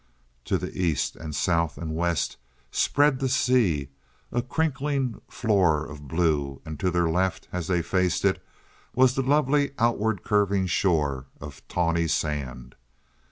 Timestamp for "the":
0.57-0.75, 3.19-3.29